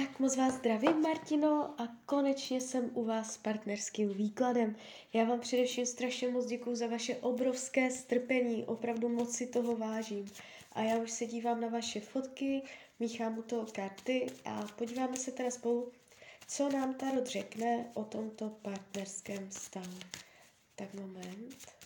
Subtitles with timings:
[0.00, 4.76] Tak moc vás zdravím, Martino, a konečně jsem u vás s partnerským výkladem.
[5.12, 10.30] Já vám především strašně moc děkuji za vaše obrovské strpení, opravdu moc si toho vážím.
[10.72, 12.62] A já už se dívám na vaše fotky,
[13.00, 15.92] míchám u toho karty a podíváme se teda spolu,
[16.48, 19.98] co nám Tarot řekne o tomto partnerském stavu.
[20.74, 21.79] Tak moment.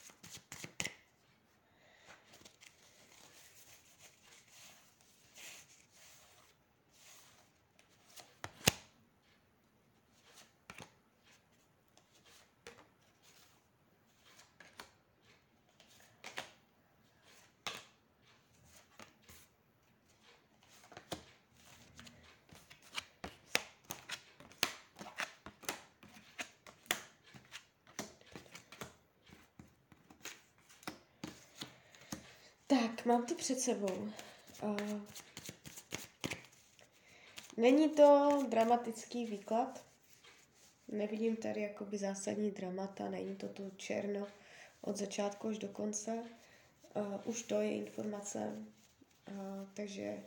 [32.85, 34.09] Tak, mám to před sebou.
[34.63, 35.01] Uh,
[37.57, 39.85] není to dramatický výklad.
[40.89, 44.27] Nevidím tady jakoby zásadní dramata, není to tu černo
[44.81, 46.23] od začátku až do konce.
[46.95, 48.53] Uh, už to je informace.
[49.31, 50.23] Uh, takže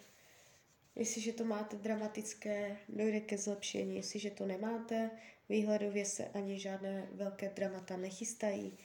[0.96, 3.96] jestliže to máte dramatické, dojde ke zlepšení.
[3.96, 5.12] Jestliže to nemáte,
[5.50, 8.78] výhledově se ani žádné velké dramata nechystají.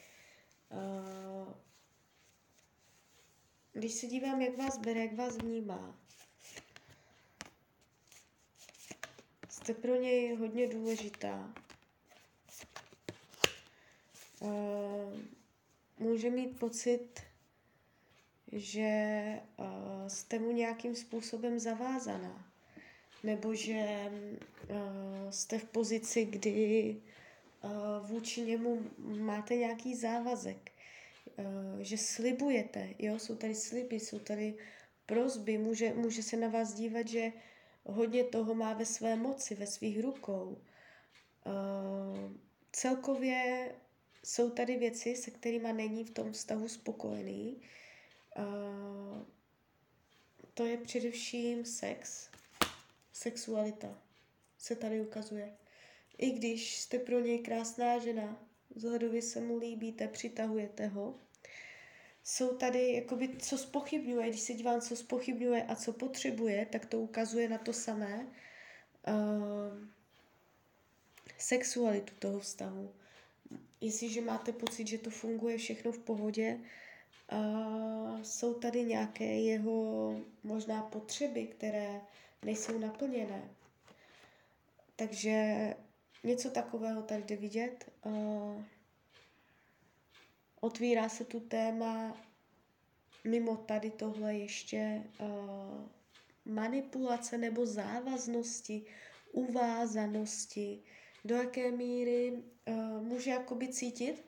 [3.72, 5.98] Když se dívám, jak vás bere, jak vás vnímá,
[9.48, 11.54] jste pro něj hodně důležitá.
[14.40, 15.20] Uh,
[15.98, 17.20] může mít pocit,
[18.52, 18.90] že
[19.56, 22.52] uh, jste mu nějakým způsobem zavázaná,
[23.22, 24.12] nebo že
[24.70, 26.96] uh, jste v pozici, kdy
[28.02, 30.72] vůči němu máte nějaký závazek.
[31.38, 34.54] Eh, že slibujete, jo, jsou tady sliby, jsou tady
[35.06, 37.32] prozby, může, může se na vás dívat, že
[37.84, 40.62] hodně toho má ve své moci, ve svých rukou.
[41.46, 42.32] Uh,
[42.72, 43.72] celkově
[44.24, 47.62] jsou tady věci, se kterými není v tom vztahu spokojený.
[48.38, 49.22] Uh,
[50.54, 52.30] to je především sex,
[53.12, 53.98] sexualita
[54.58, 55.56] se tady ukazuje.
[56.18, 61.14] I když jste pro něj krásná žena, vzhledově se mu líbíte, přitahujete ho.
[62.24, 67.00] Jsou tady, jakoby, co spochybňuje, když se dívám, co spochybňuje a co potřebuje, tak to
[67.00, 68.26] ukazuje na to samé.
[69.08, 69.92] Uh,
[71.38, 72.94] sexualitu toho vztahu.
[73.80, 76.58] Jestliže máte pocit, že to funguje všechno v pohodě,
[77.32, 82.00] uh, jsou tady nějaké jeho možná potřeby, které
[82.44, 83.50] nejsou naplněné.
[84.96, 85.74] Takže
[86.24, 87.92] Něco takového tady jde vidět.
[88.04, 88.62] Uh,
[90.60, 92.16] otvírá se tu téma
[93.24, 95.88] mimo tady tohle ještě uh,
[96.44, 98.84] manipulace nebo závaznosti,
[99.32, 100.82] uvázanosti,
[101.24, 104.24] do jaké míry uh, může jakoby cítit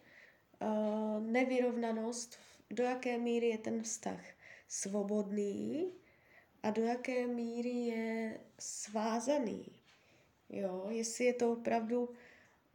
[1.20, 2.38] nevyrovnanost,
[2.70, 4.20] do jaké míry je ten vztah
[4.68, 5.92] svobodný
[6.62, 9.83] a do jaké míry je svázaný.
[10.54, 12.08] Jo, jestli je to opravdu,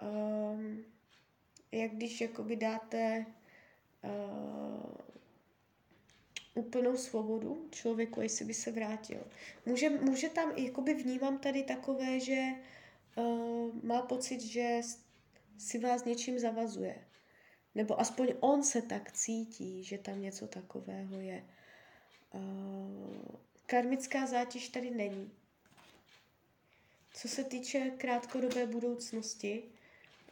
[0.01, 0.83] um,
[1.71, 3.25] jak když jakoby dáte
[4.03, 4.91] uh,
[6.53, 9.27] úplnou svobodu člověku, jestli by se vrátil.
[9.65, 12.41] Může, může tam, jakoby vnímám tady takové, že
[13.15, 14.81] uh, má pocit, že
[15.57, 17.05] si vás něčím zavazuje.
[17.75, 21.45] Nebo aspoň on se tak cítí, že tam něco takového je.
[22.33, 23.35] Uh,
[23.65, 25.38] karmická zátěž tady není.
[27.13, 29.63] Co se týče krátkodobé budoucnosti,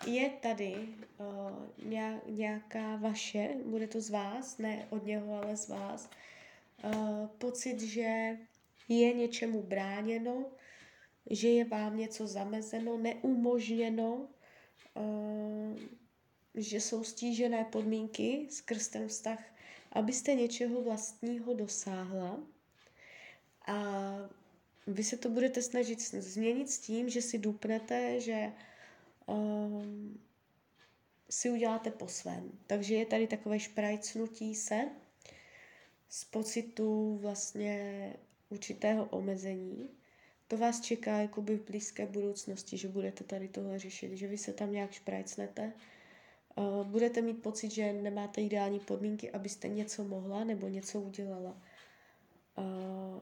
[0.06, 6.10] je tady uh, nějaká vaše, bude to z vás, ne od něho, ale z vás,
[6.84, 8.38] uh, pocit, že
[8.90, 10.46] je něčemu bráněno,
[11.30, 14.28] že je vám něco zamezeno, neumožněno,
[14.94, 15.80] uh,
[16.56, 19.44] že jsou stížené podmínky skrz ten vztah,
[19.92, 22.40] abyste něčeho vlastního dosáhla.
[23.68, 24.16] A
[24.88, 28.52] vy se to budete snažit změnit s tím, že si dupnete, že
[29.26, 30.20] um,
[31.30, 32.52] si uděláte po svém.
[32.68, 34.90] Takže je tady takové šprajcnutí se
[36.10, 38.14] z pocitu vlastně
[38.50, 39.90] určitého omezení.
[40.48, 44.54] To vás čeká jakoby v blízké budoucnosti, že budete tady tohle řešit, že vy se
[44.54, 45.74] tam nějak šprajcnete.
[46.56, 51.62] Uh, budete mít pocit, že nemáte ideální podmínky, abyste něco mohla nebo něco udělala
[52.58, 52.64] uh,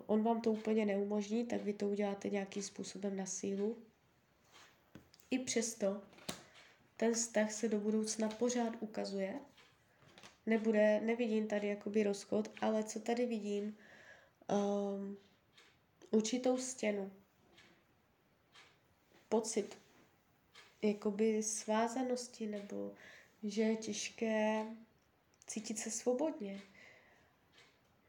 [0.06, 3.78] on vám to úplně neumožní, tak vy to uděláte nějakým způsobem na sílu.
[5.32, 6.02] I přesto
[6.98, 9.40] ten vztah se do budoucna pořád ukazuje.
[10.46, 13.78] Nebude, nevidím tady jakoby rozchod, ale co tady vidím,
[14.50, 15.18] um,
[16.12, 17.12] určitou stěnu.
[19.30, 19.78] pocit
[20.82, 22.92] jakoby svázanosti nebo
[23.44, 24.66] že je těžké
[25.48, 26.62] cítit se svobodně.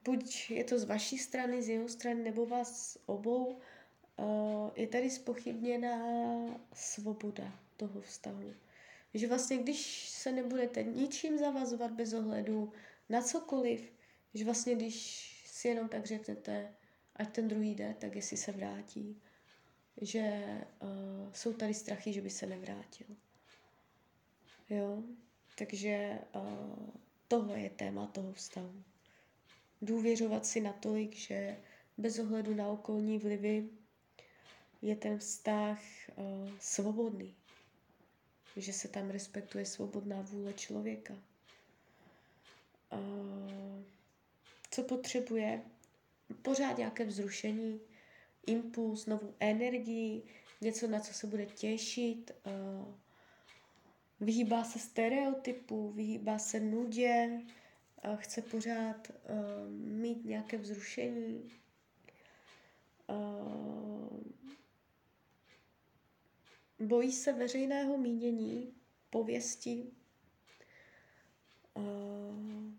[0.06, 3.58] Buď je to z vaší strany, z jeho strany, nebo vás obou,
[4.17, 5.99] uh, je tady spochybněná
[6.73, 8.55] svoboda toho vztahu.
[9.14, 12.73] Že vlastně, když se nebudete ničím zavazovat bez ohledu
[13.08, 13.93] na cokoliv,
[14.35, 14.97] že vlastně, když
[15.47, 16.75] si jenom tak řeknete,
[17.17, 19.23] ať ten druhý jde, tak jestli se vrátí,
[20.00, 20.43] že
[20.82, 23.06] uh, jsou tady strachy, že by se nevrátil.
[24.70, 25.03] Jo,
[25.58, 26.91] takže uh,
[27.29, 28.82] tohle je téma toho vztahu.
[29.82, 31.56] Důvěřovat si natolik, že
[31.99, 33.69] bez ohledu na okolní vlivy
[34.82, 35.81] je ten vztah
[36.17, 37.34] uh, svobodný.
[38.56, 41.14] Že se tam respektuje svobodná vůle člověka.
[42.93, 43.82] Uh,
[44.70, 45.62] co potřebuje?
[46.43, 47.81] Pořád nějaké vzrušení,
[48.46, 50.22] impuls, novou energii,
[50.61, 52.94] něco, na co se bude těšit, uh,
[54.20, 57.40] vyhýbá se stereotypu, vyhýbá se nudě,
[58.16, 61.50] chce pořád uh, mít nějaké vzrušení.
[63.06, 64.20] Uh,
[66.78, 68.75] bojí se veřejného mínění,
[69.10, 69.87] pověsti,
[71.75, 72.72] uh,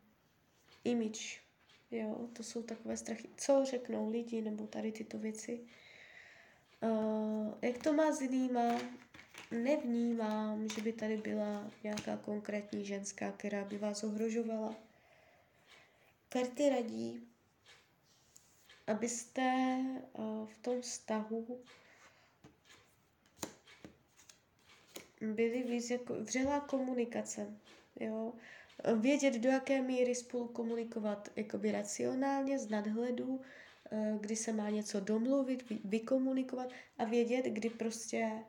[0.83, 1.47] image
[1.91, 3.29] Jo, to jsou takové strachy.
[3.37, 5.59] Co řeknou lidi nebo tady tyto věci?
[6.81, 8.81] Uh, jak to má s jinýma?
[9.51, 14.75] Nevnímám, že by tady byla nějaká konkrétní ženská, která by vás ohrožovala.
[16.29, 17.27] Karty radí,
[18.87, 19.77] abyste
[20.13, 21.61] uh, v tom vztahu
[25.21, 27.57] byli víc jako vřelá komunikace.
[27.99, 28.33] Jo?
[28.95, 33.41] vědět, do jaké míry spolu komunikovat jakoby racionálně, z nadhledu,
[33.91, 38.43] eh, kdy se má něco domluvit, vykomunikovat a vědět, kdy prostě eh,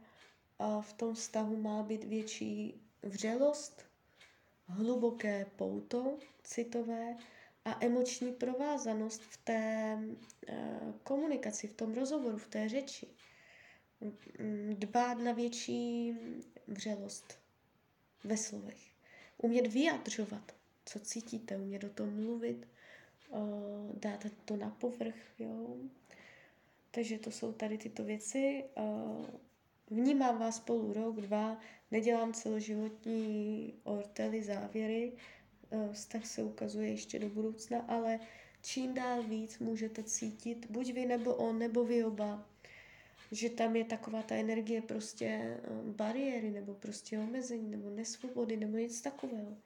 [0.81, 3.85] v tom vztahu má být větší vřelost,
[4.67, 7.17] hluboké pouto citové
[7.69, 9.99] a emoční provázanost v té
[10.49, 13.07] eh, komunikaci, v tom rozhovoru, v té řeči.
[14.73, 16.15] Dbát na větší
[16.67, 17.39] vřelost
[18.25, 18.99] ve slovech
[19.39, 20.53] umět vyjadřovat,
[20.85, 22.69] co cítíte, umět o tom mluvit,
[23.29, 23.41] uh,
[23.95, 25.77] dát to na povrch, jo.
[26.91, 28.65] Takže to jsou tady tyto věci.
[28.75, 29.27] Uh,
[29.91, 31.61] vnímám vás spolu rok, dva,
[31.91, 35.13] nedělám celoživotní ortely, závěry,
[35.93, 38.21] vztah se ukazuje ještě do budoucna, ale
[38.63, 42.49] čím dál víc můžete cítit, buď vy nebo on, nebo vy oba,
[43.33, 48.77] že tam je taková ta energie prostě eh, bariéry nebo prostě omezení nebo nesvobody nebo
[48.77, 49.57] nic takového.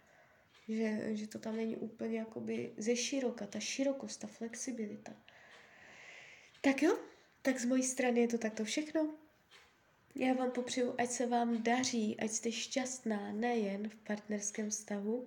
[0.69, 5.13] Že, že to tam není úplně jakoby ze široka, ta širokost, ta flexibilita.
[6.61, 6.99] Tak jo,
[7.43, 9.15] tak z mojí strany je to takto všechno.
[10.15, 15.27] Já vám popřeju, ať se vám daří, ať jste šťastná nejen v partnerském vztahu